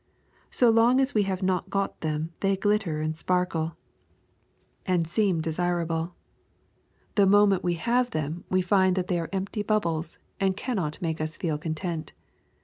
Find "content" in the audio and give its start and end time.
11.59-12.13